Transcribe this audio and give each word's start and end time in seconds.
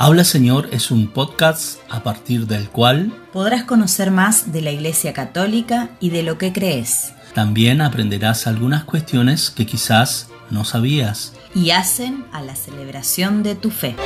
Habla 0.00 0.22
Señor 0.22 0.68
es 0.70 0.92
un 0.92 1.08
podcast 1.08 1.80
a 1.90 2.04
partir 2.04 2.46
del 2.46 2.68
cual 2.68 3.12
podrás 3.32 3.64
conocer 3.64 4.12
más 4.12 4.52
de 4.52 4.62
la 4.62 4.70
Iglesia 4.70 5.12
Católica 5.12 5.90
y 5.98 6.10
de 6.10 6.22
lo 6.22 6.38
que 6.38 6.52
crees. 6.52 7.14
También 7.34 7.80
aprenderás 7.80 8.46
algunas 8.46 8.84
cuestiones 8.84 9.50
que 9.50 9.66
quizás 9.66 10.28
no 10.50 10.64
sabías. 10.64 11.32
Y 11.52 11.72
hacen 11.72 12.24
a 12.30 12.42
la 12.42 12.54
celebración 12.54 13.42
de 13.42 13.56
tu 13.56 13.72
fe. 13.72 13.96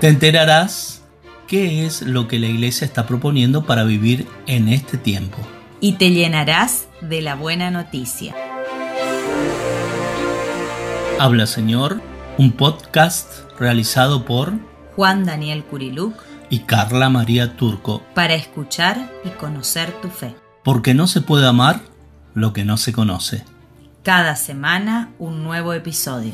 Te 0.00 0.08
enterarás 0.08 1.02
qué 1.46 1.86
es 1.86 2.02
lo 2.02 2.26
que 2.26 2.40
la 2.40 2.48
Iglesia 2.48 2.84
está 2.84 3.06
proponiendo 3.06 3.64
para 3.64 3.84
vivir 3.84 4.26
en 4.48 4.70
este 4.70 4.98
tiempo. 4.98 5.38
Y 5.78 5.92
te 5.92 6.10
llenarás 6.10 6.88
de 7.00 7.22
la 7.22 7.36
buena 7.36 7.70
noticia. 7.70 8.34
Habla 11.20 11.46
Señor, 11.46 12.02
un 12.38 12.52
podcast 12.52 13.28
realizado 13.58 14.24
por 14.24 14.54
Juan 14.96 15.24
Daniel 15.24 15.64
Curiluc 15.64 16.14
y 16.48 16.60
Carla 16.60 17.10
María 17.10 17.56
Turco 17.56 18.02
para 18.14 18.34
escuchar 18.34 19.10
y 19.24 19.28
conocer 19.30 19.92
tu 20.00 20.08
fe. 20.08 20.34
Porque 20.64 20.94
no 20.94 21.06
se 21.06 21.20
puede 21.20 21.46
amar 21.46 21.80
lo 22.34 22.52
que 22.52 22.64
no 22.64 22.76
se 22.76 22.92
conoce. 22.92 23.44
Cada 24.02 24.36
semana 24.36 25.12
un 25.18 25.44
nuevo 25.44 25.74
episodio. 25.74 26.32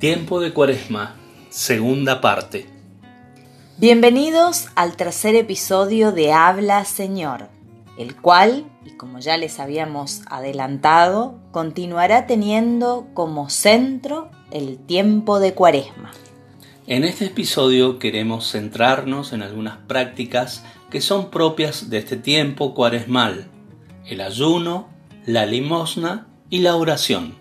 Tiempo 0.00 0.40
de 0.40 0.52
Cuaresma, 0.52 1.14
segunda 1.50 2.20
parte. 2.20 2.68
Bienvenidos 3.76 4.68
al 4.74 4.96
tercer 4.96 5.36
episodio 5.36 6.12
de 6.12 6.32
Habla 6.32 6.84
Señor 6.84 7.59
el 8.00 8.16
cual, 8.16 8.64
y 8.84 8.96
como 8.96 9.18
ya 9.18 9.36
les 9.36 9.60
habíamos 9.60 10.22
adelantado, 10.30 11.38
continuará 11.52 12.26
teniendo 12.26 13.08
como 13.12 13.50
centro 13.50 14.30
el 14.50 14.78
tiempo 14.78 15.38
de 15.38 15.52
Cuaresma. 15.54 16.10
En 16.86 17.04
este 17.04 17.26
episodio 17.26 17.98
queremos 17.98 18.50
centrarnos 18.50 19.32
en 19.32 19.42
algunas 19.42 19.76
prácticas 19.86 20.64
que 20.90 21.00
son 21.00 21.30
propias 21.30 21.90
de 21.90 21.98
este 21.98 22.16
tiempo 22.16 22.74
cuaresmal, 22.74 23.46
el 24.06 24.20
ayuno, 24.20 24.88
la 25.24 25.46
limosna 25.46 26.26
y 26.48 26.60
la 26.60 26.74
oración. 26.76 27.36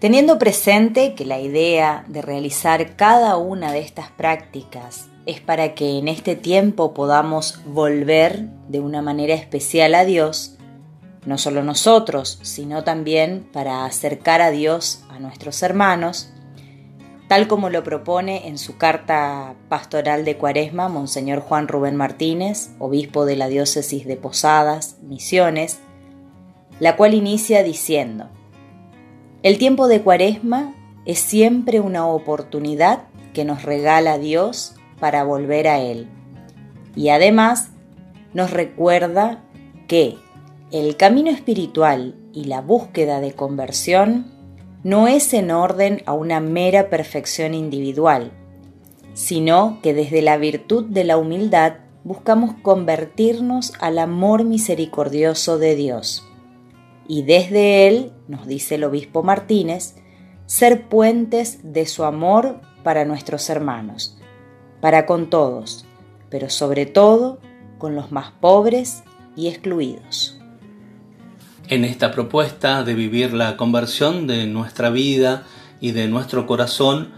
Teniendo 0.00 0.38
presente 0.38 1.14
que 1.14 1.26
la 1.26 1.40
idea 1.40 2.04
de 2.08 2.22
realizar 2.22 2.96
cada 2.96 3.36
una 3.36 3.72
de 3.72 3.80
estas 3.80 4.10
prácticas 4.10 5.08
es 5.26 5.40
para 5.40 5.74
que 5.74 5.98
en 5.98 6.08
este 6.08 6.36
tiempo 6.36 6.94
podamos 6.94 7.60
volver 7.66 8.48
de 8.68 8.80
una 8.80 9.02
manera 9.02 9.34
especial 9.34 9.94
a 9.94 10.04
Dios, 10.04 10.56
no 11.24 11.38
solo 11.38 11.62
nosotros, 11.62 12.38
sino 12.42 12.84
también 12.84 13.48
para 13.52 13.86
acercar 13.86 14.42
a 14.42 14.50
Dios 14.50 15.02
a 15.08 15.18
nuestros 15.18 15.62
hermanos, 15.62 16.30
tal 17.28 17.48
como 17.48 17.70
lo 17.70 17.82
propone 17.82 18.48
en 18.48 18.58
su 18.58 18.76
carta 18.76 19.54
pastoral 19.68 20.24
de 20.26 20.36
Cuaresma 20.36 20.88
Monseñor 20.88 21.40
Juan 21.40 21.68
Rubén 21.68 21.96
Martínez, 21.96 22.70
obispo 22.78 23.24
de 23.24 23.36
la 23.36 23.48
diócesis 23.48 24.06
de 24.06 24.16
Posadas, 24.16 24.98
Misiones, 25.02 25.78
la 26.80 26.96
cual 26.96 27.14
inicia 27.14 27.62
diciendo, 27.62 28.28
el 29.42 29.58
tiempo 29.58 29.88
de 29.88 30.02
Cuaresma 30.02 30.74
es 31.06 31.18
siempre 31.18 31.80
una 31.80 32.06
oportunidad 32.06 33.04
que 33.32 33.44
nos 33.44 33.62
regala 33.62 34.18
Dios 34.18 34.74
para 35.04 35.22
volver 35.22 35.68
a 35.68 35.80
Él. 35.80 36.08
Y 36.96 37.10
además 37.10 37.68
nos 38.32 38.52
recuerda 38.52 39.44
que 39.86 40.16
el 40.72 40.96
camino 40.96 41.30
espiritual 41.30 42.14
y 42.32 42.44
la 42.44 42.62
búsqueda 42.62 43.20
de 43.20 43.34
conversión 43.34 44.32
no 44.82 45.06
es 45.06 45.34
en 45.34 45.50
orden 45.50 46.00
a 46.06 46.14
una 46.14 46.40
mera 46.40 46.88
perfección 46.88 47.52
individual, 47.52 48.32
sino 49.12 49.78
que 49.82 49.92
desde 49.92 50.22
la 50.22 50.38
virtud 50.38 50.86
de 50.86 51.04
la 51.04 51.18
humildad 51.18 51.74
buscamos 52.02 52.54
convertirnos 52.62 53.74
al 53.80 53.98
amor 53.98 54.44
misericordioso 54.44 55.58
de 55.58 55.76
Dios. 55.76 56.26
Y 57.06 57.24
desde 57.24 57.88
Él, 57.88 58.12
nos 58.26 58.46
dice 58.46 58.76
el 58.76 58.84
obispo 58.84 59.22
Martínez, 59.22 59.96
ser 60.46 60.88
puentes 60.88 61.58
de 61.62 61.84
su 61.84 62.04
amor 62.04 62.62
para 62.82 63.04
nuestros 63.04 63.50
hermanos, 63.50 64.16
para 64.84 65.06
con 65.06 65.30
todos, 65.30 65.86
pero 66.28 66.50
sobre 66.50 66.84
todo 66.84 67.40
con 67.78 67.94
los 67.94 68.12
más 68.12 68.32
pobres 68.32 69.02
y 69.34 69.48
excluidos. 69.48 70.38
En 71.68 71.86
esta 71.86 72.12
propuesta 72.12 72.84
de 72.84 72.92
vivir 72.92 73.32
la 73.32 73.56
conversión 73.56 74.26
de 74.26 74.46
nuestra 74.46 74.90
vida 74.90 75.44
y 75.80 75.92
de 75.92 76.06
nuestro 76.06 76.46
corazón, 76.46 77.12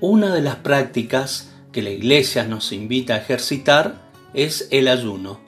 una 0.00 0.32
de 0.32 0.40
las 0.40 0.56
prácticas 0.56 1.52
que 1.72 1.82
la 1.82 1.90
Iglesia 1.90 2.44
nos 2.44 2.72
invita 2.72 3.16
a 3.16 3.18
ejercitar 3.18 3.96
es 4.32 4.68
el 4.70 4.88
ayuno, 4.88 5.40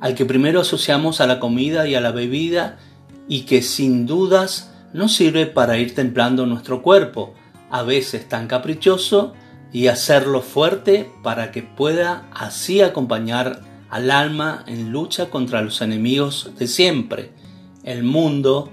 al 0.00 0.16
que 0.16 0.24
primero 0.24 0.62
asociamos 0.62 1.20
a 1.20 1.28
la 1.28 1.38
comida 1.38 1.86
y 1.86 1.94
a 1.94 2.00
la 2.00 2.10
bebida 2.10 2.80
y 3.28 3.42
que 3.42 3.62
sin 3.62 4.06
dudas 4.06 4.74
nos 4.92 5.14
sirve 5.14 5.46
para 5.46 5.78
ir 5.78 5.94
templando 5.94 6.46
nuestro 6.46 6.82
cuerpo, 6.82 7.32
a 7.70 7.84
veces 7.84 8.28
tan 8.28 8.48
caprichoso 8.48 9.34
y 9.72 9.88
hacerlo 9.88 10.42
fuerte 10.42 11.10
para 11.22 11.50
que 11.50 11.62
pueda 11.62 12.28
así 12.32 12.82
acompañar 12.82 13.60
al 13.90 14.10
alma 14.10 14.64
en 14.66 14.90
lucha 14.92 15.30
contra 15.30 15.62
los 15.62 15.80
enemigos 15.80 16.50
de 16.58 16.66
siempre, 16.66 17.30
el 17.84 18.04
mundo, 18.04 18.70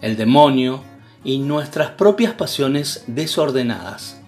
el 0.00 0.16
demonio 0.16 0.82
y 1.24 1.38
nuestras 1.38 1.90
propias 1.90 2.34
pasiones 2.34 3.04
desordenadas. 3.06 4.20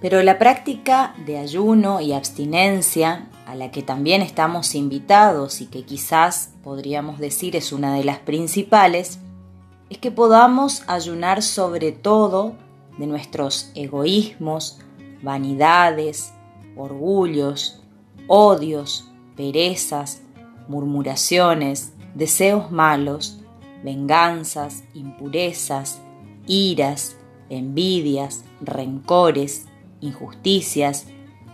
Pero 0.00 0.22
la 0.22 0.38
práctica 0.38 1.14
de 1.24 1.38
ayuno 1.38 2.00
y 2.00 2.12
abstinencia, 2.12 3.28
a 3.46 3.54
la 3.54 3.70
que 3.70 3.82
también 3.82 4.22
estamos 4.22 4.74
invitados 4.74 5.60
y 5.60 5.66
que 5.66 5.84
quizás 5.84 6.50
podríamos 6.62 7.18
decir 7.18 7.56
es 7.56 7.72
una 7.72 7.94
de 7.94 8.04
las 8.04 8.18
principales, 8.18 9.18
es 9.90 9.98
que 9.98 10.10
podamos 10.10 10.82
ayunar 10.86 11.42
sobre 11.42 11.92
todo 11.92 12.54
de 12.98 13.06
nuestros 13.06 13.70
egoísmos, 13.74 14.78
vanidades, 15.24 16.32
orgullos, 16.76 17.82
odios, 18.28 19.10
perezas, 19.36 20.22
murmuraciones, 20.68 21.92
deseos 22.14 22.70
malos, 22.70 23.40
venganzas, 23.82 24.84
impurezas, 24.94 26.00
iras, 26.46 27.16
envidias, 27.48 28.44
rencores, 28.60 29.66
injusticias, 30.00 31.06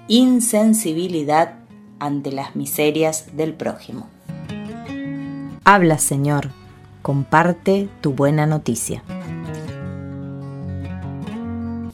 insensibilidad 0.09 1.55
ante 1.99 2.33
las 2.33 2.57
miserias 2.57 3.37
del 3.37 3.55
prójimo. 3.55 4.09
Habla, 5.65 5.99
Señor, 5.99 6.51
comparte 7.03 7.89
tu 8.01 8.13
buena 8.13 8.47
noticia. 8.47 9.03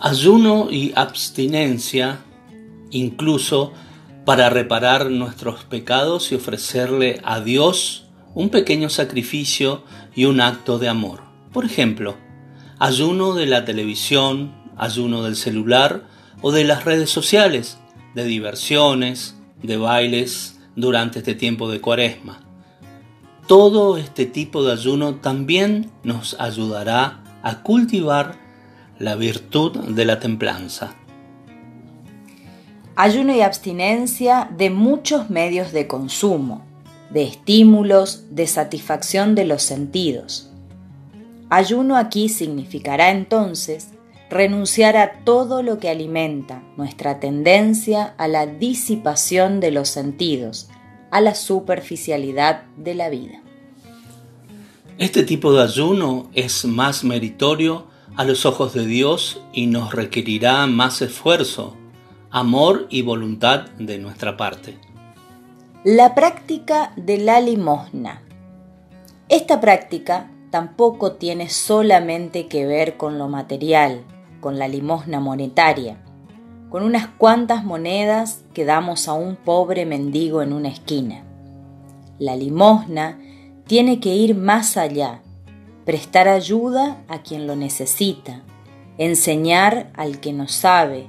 Ayuno 0.08 0.68
y 0.70 0.92
abstinencia, 0.94 2.20
incluso 2.92 3.72
para 4.24 4.48
reparar 4.50 5.10
nuestros 5.10 5.64
pecados 5.64 6.30
y 6.30 6.36
ofrecerle 6.36 7.20
a 7.24 7.40
Dios 7.40 8.04
un 8.32 8.50
pequeño 8.50 8.88
sacrificio 8.88 9.82
y 10.14 10.26
un 10.26 10.40
acto 10.40 10.78
de 10.78 10.88
amor. 10.88 11.22
Por 11.52 11.64
ejemplo, 11.64 12.14
ayuno 12.78 13.34
de 13.34 13.46
la 13.46 13.64
televisión, 13.64 14.54
ayuno 14.76 15.24
del 15.24 15.34
celular 15.34 16.06
o 16.40 16.52
de 16.52 16.62
las 16.62 16.84
redes 16.84 17.10
sociales, 17.10 17.76
de 18.14 18.26
diversiones, 18.26 19.34
de 19.60 19.76
bailes 19.76 20.60
durante 20.76 21.18
este 21.18 21.34
tiempo 21.34 21.68
de 21.68 21.80
cuaresma. 21.80 22.38
Todo 23.48 23.96
este 23.96 24.24
tipo 24.24 24.62
de 24.62 24.70
ayuno 24.70 25.16
también 25.16 25.90
nos 26.04 26.36
ayudará 26.38 27.24
a 27.42 27.64
cultivar 27.64 28.45
la 28.98 29.14
virtud 29.14 29.76
de 29.76 30.04
la 30.04 30.20
templanza. 30.20 30.94
Ayuno 32.94 33.34
y 33.34 33.42
abstinencia 33.42 34.48
de 34.56 34.70
muchos 34.70 35.28
medios 35.28 35.72
de 35.72 35.86
consumo, 35.86 36.64
de 37.10 37.24
estímulos, 37.24 38.24
de 38.30 38.46
satisfacción 38.46 39.34
de 39.34 39.44
los 39.44 39.62
sentidos. 39.62 40.50
Ayuno 41.50 41.96
aquí 41.96 42.28
significará 42.28 43.10
entonces 43.10 43.90
renunciar 44.30 44.96
a 44.96 45.24
todo 45.24 45.62
lo 45.62 45.78
que 45.78 45.88
alimenta 45.88 46.62
nuestra 46.76 47.20
tendencia 47.20 48.14
a 48.18 48.28
la 48.28 48.46
disipación 48.46 49.60
de 49.60 49.70
los 49.70 49.88
sentidos, 49.88 50.68
a 51.10 51.20
la 51.20 51.34
superficialidad 51.34 52.64
de 52.76 52.94
la 52.94 53.08
vida. 53.10 53.42
Este 54.98 55.22
tipo 55.22 55.52
de 55.52 55.62
ayuno 55.62 56.30
es 56.32 56.64
más 56.64 57.04
meritorio 57.04 57.86
a 58.16 58.24
los 58.24 58.46
ojos 58.46 58.72
de 58.72 58.86
Dios 58.86 59.42
y 59.52 59.66
nos 59.66 59.92
requerirá 59.92 60.66
más 60.66 61.02
esfuerzo, 61.02 61.76
amor 62.30 62.86
y 62.88 63.02
voluntad 63.02 63.66
de 63.78 63.98
nuestra 63.98 64.36
parte. 64.36 64.78
La 65.84 66.14
práctica 66.14 66.92
de 66.96 67.18
la 67.18 67.40
limosna. 67.40 68.22
Esta 69.28 69.60
práctica 69.60 70.30
tampoco 70.50 71.12
tiene 71.12 71.50
solamente 71.50 72.46
que 72.46 72.66
ver 72.66 72.96
con 72.96 73.18
lo 73.18 73.28
material, 73.28 74.02
con 74.40 74.58
la 74.58 74.66
limosna 74.66 75.20
monetaria, 75.20 75.98
con 76.70 76.82
unas 76.82 77.08
cuantas 77.08 77.64
monedas 77.64 78.44
que 78.54 78.64
damos 78.64 79.08
a 79.08 79.12
un 79.12 79.36
pobre 79.36 79.84
mendigo 79.84 80.42
en 80.42 80.52
una 80.52 80.68
esquina. 80.68 81.22
La 82.18 82.34
limosna 82.34 83.18
tiene 83.66 84.00
que 84.00 84.14
ir 84.14 84.34
más 84.34 84.76
allá, 84.76 85.20
prestar 85.86 86.26
ayuda 86.26 87.00
a 87.08 87.22
quien 87.22 87.46
lo 87.46 87.54
necesita, 87.54 88.42
enseñar 88.98 89.92
al 89.94 90.18
que 90.18 90.32
no 90.32 90.48
sabe, 90.48 91.06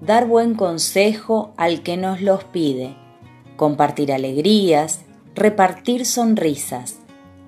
dar 0.00 0.26
buen 0.26 0.54
consejo 0.54 1.52
al 1.58 1.82
que 1.82 1.98
nos 1.98 2.22
los 2.22 2.42
pide, 2.44 2.96
compartir 3.56 4.12
alegrías, 4.12 5.02
repartir 5.34 6.06
sonrisas, 6.06 6.98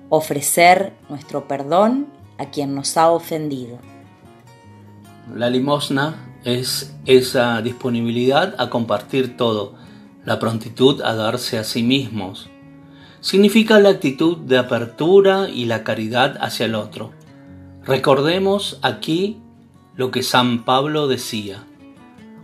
ofrecer 0.09 0.93
nuestro 1.09 1.47
perdón 1.47 2.07
a 2.37 2.45
quien 2.51 2.75
nos 2.75 2.97
ha 2.97 3.09
ofendido. 3.09 3.79
La 5.35 5.49
limosna 5.49 6.33
es 6.43 6.95
esa 7.05 7.63
disponibilidad 7.63 8.53
a 8.59 8.69
compartir 8.69 9.37
todo, 9.37 9.73
la 10.23 10.37
prontitud 10.37 11.01
a 11.01 11.15
darse 11.15 11.57
a 11.57 11.63
sí 11.63 11.81
mismos. 11.81 12.47
Significa 13.21 13.79
la 13.79 13.89
actitud 13.89 14.37
de 14.37 14.57
apertura 14.57 15.49
y 15.49 15.65
la 15.65 15.83
caridad 15.83 16.37
hacia 16.41 16.65
el 16.65 16.75
otro. 16.75 17.11
Recordemos 17.83 18.79
aquí 18.81 19.37
lo 19.95 20.11
que 20.11 20.23
San 20.23 20.63
Pablo 20.63 21.07
decía. 21.07 21.65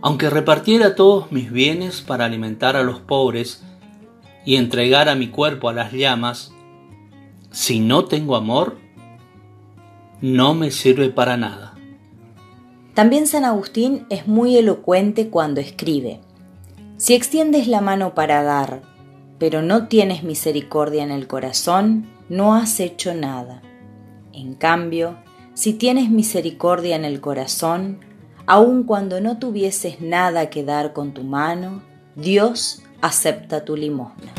Aunque 0.02 0.28
repartiera 0.28 0.94
todos 0.94 1.32
mis 1.32 1.50
bienes 1.50 2.02
para 2.02 2.26
alimentar 2.26 2.76
a 2.76 2.82
los 2.82 3.00
pobres 3.00 3.64
y 4.44 4.56
entregar 4.56 5.08
a 5.08 5.14
mi 5.14 5.28
cuerpo 5.28 5.68
a 5.68 5.72
las 5.72 5.92
llamas, 5.92 6.52
si 7.50 7.80
no 7.80 8.04
tengo 8.04 8.36
amor, 8.36 8.76
no 10.20 10.54
me 10.54 10.70
sirve 10.70 11.08
para 11.08 11.36
nada. 11.36 11.74
También 12.92 13.26
San 13.26 13.44
Agustín 13.44 14.06
es 14.10 14.26
muy 14.26 14.56
elocuente 14.56 15.28
cuando 15.28 15.60
escribe, 15.60 16.20
si 16.98 17.14
extiendes 17.14 17.66
la 17.66 17.80
mano 17.80 18.14
para 18.14 18.42
dar, 18.42 18.82
pero 19.38 19.62
no 19.62 19.88
tienes 19.88 20.22
misericordia 20.22 21.02
en 21.02 21.10
el 21.10 21.26
corazón, 21.26 22.06
no 22.28 22.54
has 22.54 22.80
hecho 22.80 23.14
nada. 23.14 23.62
En 24.32 24.54
cambio, 24.54 25.16
si 25.54 25.72
tienes 25.72 26.10
misericordia 26.10 26.96
en 26.96 27.04
el 27.04 27.20
corazón, 27.20 28.00
aun 28.46 28.84
cuando 28.84 29.20
no 29.20 29.38
tuvieses 29.38 30.00
nada 30.00 30.50
que 30.50 30.64
dar 30.64 30.92
con 30.92 31.12
tu 31.12 31.22
mano, 31.22 31.82
Dios 32.14 32.82
acepta 33.00 33.64
tu 33.64 33.76
limosna. 33.76 34.32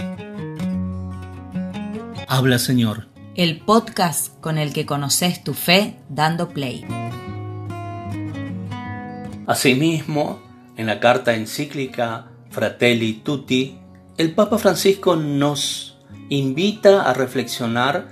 Habla 2.27 2.59
Señor. 2.59 3.07
El 3.35 3.59
podcast 3.59 4.39
con 4.41 4.57
el 4.57 4.73
que 4.73 4.85
conoces 4.85 5.43
tu 5.43 5.53
fe 5.53 5.97
dando 6.09 6.49
play. 6.49 6.85
Asimismo, 9.45 10.39
en 10.75 10.87
la 10.87 10.99
carta 10.99 11.35
encíclica 11.35 12.31
Fratelli 12.49 13.13
Tutti, 13.13 13.79
el 14.17 14.33
Papa 14.33 14.57
Francisco 14.57 15.15
nos 15.15 15.95
invita 16.29 17.03
a 17.03 17.13
reflexionar 17.13 18.07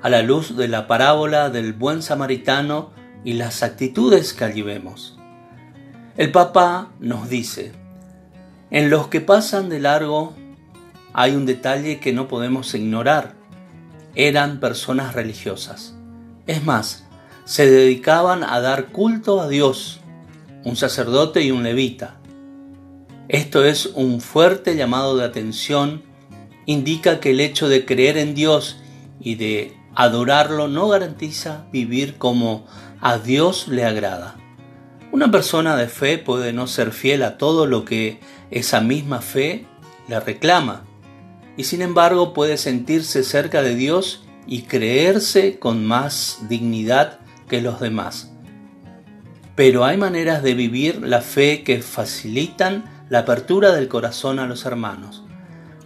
a 0.00 0.08
la 0.08 0.22
luz 0.22 0.56
de 0.56 0.68
la 0.68 0.86
parábola 0.86 1.50
del 1.50 1.72
buen 1.72 2.00
samaritano 2.00 2.92
y 3.24 3.32
las 3.32 3.64
actitudes 3.64 4.32
que 4.34 4.44
allí 4.44 4.62
vemos. 4.62 5.18
El 6.16 6.30
Papa 6.30 6.92
nos 7.00 7.28
dice, 7.28 7.72
en 8.70 8.88
los 8.88 9.08
que 9.08 9.20
pasan 9.20 9.68
de 9.68 9.80
largo 9.80 10.36
hay 11.12 11.34
un 11.34 11.44
detalle 11.44 11.98
que 11.98 12.12
no 12.12 12.28
podemos 12.28 12.72
ignorar. 12.74 13.34
Eran 14.14 14.60
personas 14.60 15.14
religiosas. 15.14 15.96
Es 16.46 16.64
más, 16.64 17.04
se 17.44 17.68
dedicaban 17.68 18.44
a 18.44 18.60
dar 18.60 18.92
culto 18.92 19.40
a 19.40 19.48
Dios, 19.48 19.98
un 20.64 20.76
sacerdote 20.76 21.42
y 21.42 21.50
un 21.50 21.64
levita. 21.64 22.17
Esto 23.28 23.62
es 23.62 23.84
un 23.94 24.22
fuerte 24.22 24.74
llamado 24.74 25.14
de 25.18 25.24
atención, 25.24 26.02
indica 26.64 27.20
que 27.20 27.32
el 27.32 27.40
hecho 27.40 27.68
de 27.68 27.84
creer 27.84 28.16
en 28.16 28.34
Dios 28.34 28.78
y 29.20 29.34
de 29.34 29.76
adorarlo 29.94 30.66
no 30.66 30.88
garantiza 30.88 31.66
vivir 31.70 32.16
como 32.16 32.66
a 33.02 33.18
Dios 33.18 33.68
le 33.68 33.84
agrada. 33.84 34.36
Una 35.12 35.30
persona 35.30 35.76
de 35.76 35.88
fe 35.88 36.16
puede 36.16 36.54
no 36.54 36.66
ser 36.66 36.90
fiel 36.90 37.22
a 37.22 37.36
todo 37.36 37.66
lo 37.66 37.84
que 37.84 38.18
esa 38.50 38.80
misma 38.80 39.20
fe 39.20 39.66
le 40.08 40.20
reclama, 40.20 40.86
y 41.58 41.64
sin 41.64 41.82
embargo 41.82 42.32
puede 42.32 42.56
sentirse 42.56 43.24
cerca 43.24 43.60
de 43.62 43.74
Dios 43.74 44.24
y 44.46 44.62
creerse 44.62 45.58
con 45.58 45.84
más 45.84 46.38
dignidad 46.48 47.18
que 47.46 47.60
los 47.60 47.78
demás. 47.78 48.32
Pero 49.54 49.84
hay 49.84 49.98
maneras 49.98 50.42
de 50.42 50.54
vivir 50.54 51.02
la 51.02 51.20
fe 51.20 51.62
que 51.62 51.82
facilitan 51.82 52.97
la 53.08 53.20
apertura 53.20 53.72
del 53.72 53.88
corazón 53.88 54.38
a 54.38 54.46
los 54.46 54.66
hermanos, 54.66 55.22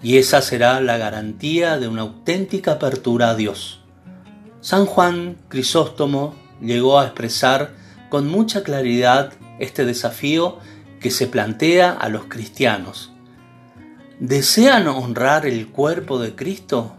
y 0.02 0.16
esa 0.16 0.42
será 0.42 0.80
la 0.80 0.98
garantía 0.98 1.78
de 1.78 1.86
una 1.86 2.02
auténtica 2.02 2.72
apertura 2.72 3.30
a 3.30 3.34
Dios. 3.36 3.80
San 4.60 4.86
Juan 4.86 5.36
Crisóstomo 5.48 6.34
llegó 6.60 6.98
a 6.98 7.04
expresar 7.04 7.74
con 8.08 8.28
mucha 8.28 8.62
claridad 8.64 9.32
este 9.60 9.84
desafío 9.84 10.58
que 11.00 11.10
se 11.10 11.28
plantea 11.28 11.92
a 11.92 12.08
los 12.08 12.24
cristianos. 12.24 13.12
¿Desean 14.18 14.88
honrar 14.88 15.46
el 15.46 15.68
cuerpo 15.68 16.18
de 16.18 16.34
Cristo? 16.34 16.94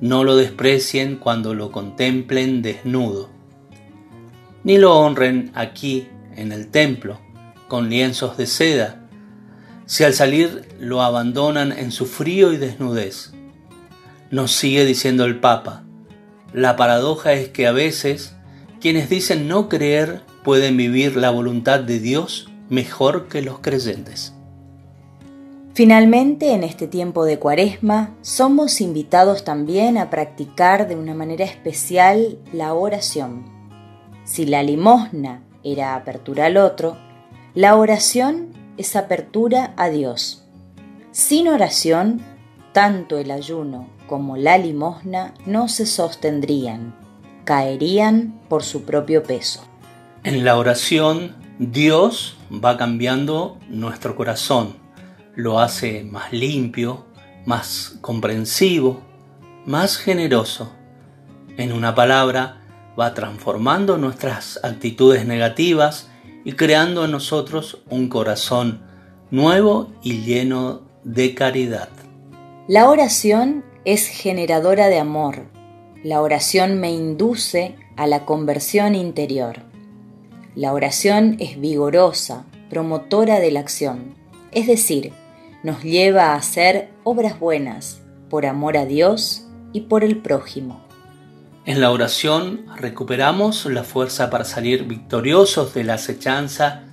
No 0.00 0.24
lo 0.24 0.36
desprecien 0.36 1.16
cuando 1.16 1.54
lo 1.54 1.72
contemplen 1.72 2.62
desnudo, 2.62 3.30
ni 4.64 4.78
lo 4.78 4.98
honren 4.98 5.50
aquí 5.54 6.08
en 6.36 6.52
el 6.52 6.68
templo 6.68 7.18
con 7.68 7.88
lienzos 7.88 8.36
de 8.36 8.46
seda, 8.46 9.08
si 9.86 10.04
al 10.04 10.14
salir 10.14 10.68
lo 10.80 11.02
abandonan 11.02 11.72
en 11.72 11.92
su 11.92 12.06
frío 12.06 12.52
y 12.52 12.56
desnudez. 12.56 13.32
Nos 14.30 14.52
sigue 14.52 14.84
diciendo 14.84 15.24
el 15.24 15.40
Papa, 15.40 15.84
la 16.52 16.76
paradoja 16.76 17.32
es 17.32 17.48
que 17.48 17.66
a 17.66 17.72
veces 17.72 18.34
quienes 18.80 19.08
dicen 19.08 19.48
no 19.48 19.68
creer 19.68 20.22
pueden 20.44 20.76
vivir 20.76 21.16
la 21.16 21.30
voluntad 21.30 21.80
de 21.80 22.00
Dios 22.00 22.48
mejor 22.68 23.28
que 23.28 23.42
los 23.42 23.60
creyentes. 23.60 24.34
Finalmente, 25.74 26.52
en 26.52 26.64
este 26.64 26.88
tiempo 26.88 27.24
de 27.24 27.38
cuaresma, 27.38 28.16
somos 28.20 28.80
invitados 28.80 29.44
también 29.44 29.96
a 29.96 30.10
practicar 30.10 30.88
de 30.88 30.96
una 30.96 31.14
manera 31.14 31.44
especial 31.44 32.38
la 32.52 32.74
oración. 32.74 33.44
Si 34.24 34.44
la 34.44 34.62
limosna 34.62 35.44
era 35.62 35.94
apertura 35.94 36.46
al 36.46 36.56
otro, 36.56 36.96
la 37.54 37.76
oración 37.76 38.48
es 38.76 38.96
apertura 38.96 39.74
a 39.76 39.88
Dios. 39.88 40.44
Sin 41.10 41.48
oración, 41.48 42.20
tanto 42.72 43.18
el 43.18 43.30
ayuno 43.30 43.88
como 44.06 44.36
la 44.36 44.58
limosna 44.58 45.34
no 45.46 45.68
se 45.68 45.86
sostendrían 45.86 46.94
caerían 47.48 48.38
por 48.50 48.62
su 48.62 48.84
propio 48.84 49.22
peso. 49.22 49.66
En 50.22 50.44
la 50.44 50.58
oración, 50.58 51.34
Dios 51.58 52.36
va 52.52 52.76
cambiando 52.76 53.56
nuestro 53.70 54.16
corazón, 54.16 54.76
lo 55.34 55.58
hace 55.58 56.04
más 56.04 56.30
limpio, 56.30 57.06
más 57.46 57.96
comprensivo, 58.02 59.00
más 59.64 59.96
generoso. 59.96 60.70
En 61.56 61.72
una 61.72 61.94
palabra, 61.94 62.60
va 63.00 63.14
transformando 63.14 63.96
nuestras 63.96 64.60
actitudes 64.62 65.24
negativas 65.24 66.10
y 66.48 66.52
creando 66.52 67.04
en 67.04 67.10
nosotros 67.10 67.82
un 67.90 68.08
corazón 68.08 68.80
nuevo 69.30 69.92
y 70.02 70.22
lleno 70.22 70.80
de 71.04 71.34
caridad. 71.34 71.90
La 72.68 72.88
oración 72.88 73.66
es 73.84 74.06
generadora 74.06 74.86
de 74.86 74.98
amor, 74.98 75.42
la 76.02 76.22
oración 76.22 76.80
me 76.80 76.90
induce 76.90 77.76
a 77.98 78.06
la 78.06 78.24
conversión 78.24 78.94
interior. 78.94 79.56
La 80.54 80.72
oración 80.72 81.36
es 81.38 81.60
vigorosa, 81.60 82.46
promotora 82.70 83.40
de 83.40 83.50
la 83.50 83.60
acción, 83.60 84.14
es 84.50 84.66
decir, 84.66 85.12
nos 85.62 85.82
lleva 85.82 86.28
a 86.28 86.36
hacer 86.36 86.88
obras 87.04 87.38
buenas 87.38 88.00
por 88.30 88.46
amor 88.46 88.78
a 88.78 88.86
Dios 88.86 89.44
y 89.74 89.82
por 89.82 90.02
el 90.02 90.16
prójimo. 90.16 90.87
En 91.68 91.82
la 91.82 91.90
oración 91.90 92.64
recuperamos 92.76 93.66
la 93.66 93.84
fuerza 93.84 94.30
para 94.30 94.46
salir 94.46 94.84
victoriosos 94.84 95.74
de 95.74 95.84
la 95.84 95.94
acechanza 95.94 96.84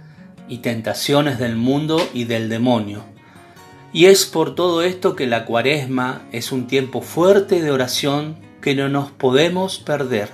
y 0.50 0.58
tentaciones 0.58 1.39
del 1.39 1.55
mundo 1.55 1.98
y 2.13 2.25
del 2.25 2.50
demonio. 2.50 3.05
Y 3.94 4.08
es 4.08 4.25
por 4.25 4.53
todo 4.53 4.82
esto 4.82 5.15
que 5.15 5.27
la 5.27 5.46
cuaresma 5.46 6.24
es 6.34 6.51
un 6.51 6.67
tiempo 6.67 7.00
fuerte 7.00 7.62
de 7.62 7.72
oración 7.72 8.36
que 8.62 8.75
no 8.75 8.89
nos 8.89 9.12
podemos 9.12 9.79
perder. 9.79 10.29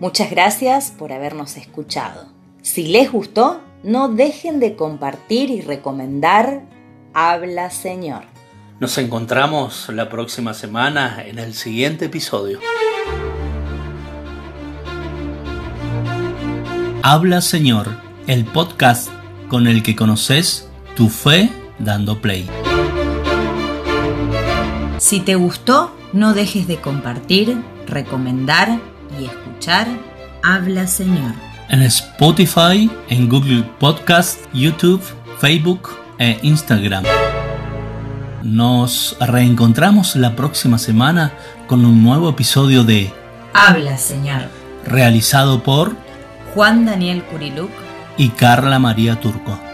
Muchas 0.00 0.32
gracias 0.32 0.90
por 0.90 1.12
habernos 1.12 1.56
escuchado. 1.56 2.26
Si 2.62 2.88
les 2.88 3.12
gustó, 3.12 3.60
no 3.84 4.08
dejen 4.08 4.58
de 4.58 4.74
compartir 4.74 5.50
y 5.50 5.60
recomendar 5.60 6.62
Habla 7.14 7.70
Señor. 7.70 8.24
Nos 8.80 8.98
encontramos 8.98 9.88
la 9.90 10.08
próxima 10.08 10.54
semana 10.54 11.22
en 11.24 11.38
el 11.38 11.54
siguiente 11.54 12.06
episodio. 12.06 12.58
Habla 17.02 17.40
Señor, 17.42 17.96
el 18.26 18.44
podcast 18.44 19.08
con 19.48 19.68
el 19.68 19.84
que 19.84 19.94
conoces 19.94 20.68
tu 20.96 21.08
fe 21.08 21.48
dando 21.78 22.20
play. 22.20 22.50
Si 24.98 25.20
te 25.20 25.36
gustó, 25.36 25.96
no 26.12 26.34
dejes 26.34 26.66
de 26.66 26.80
compartir, 26.80 27.56
recomendar 27.86 28.80
y 29.18 29.26
escuchar 29.26 29.86
Habla 30.42 30.88
Señor. 30.88 31.34
En 31.68 31.82
Spotify, 31.82 32.90
en 33.08 33.28
Google 33.28 33.62
Podcast, 33.78 34.40
YouTube, 34.52 35.02
Facebook 35.38 35.90
e 36.18 36.40
Instagram. 36.42 37.04
Nos 38.42 39.16
reencontramos 39.20 40.16
la 40.16 40.34
próxima 40.34 40.78
semana 40.78 41.32
con 41.68 41.84
un 41.84 42.02
nuevo 42.02 42.28
episodio 42.28 42.82
de 42.82 43.12
Habla 43.54 43.98
Señor. 43.98 44.48
Realizado 44.84 45.62
por 45.62 46.07
Juan 46.58 46.84
Daniel 46.84 47.22
Curiluc 47.22 47.70
y 48.16 48.30
Carla 48.30 48.80
María 48.80 49.14
Turco. 49.20 49.67